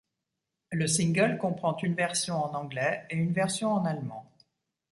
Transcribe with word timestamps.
Le 0.71 0.87
single 0.87 1.37
comprend 1.37 1.77
une 1.77 1.93
version 1.93 2.33
en 2.43 2.55
anglais 2.55 3.05
et 3.11 3.15
une 3.17 3.33
version 3.33 3.71
en 3.71 3.85
allemand. 3.85 4.25